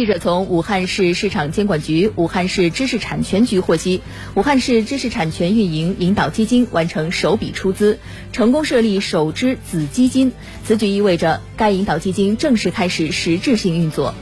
[0.00, 4.00] 记者从武汉市市场监管局武汉市知识产权局获悉
[4.34, 7.98] 武汉市知识产权运营引导基金完成首笔出资
[8.32, 10.32] 成功设立首支子基金。
[10.64, 14.14] 此举意味着该引导基金正式开始实质性运作。